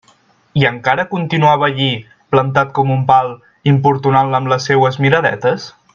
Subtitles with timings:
[0.59, 1.89] I encara continuava allí,
[2.35, 3.31] plantat com un pal,
[3.73, 5.69] importunant-la amb les seues miradetes?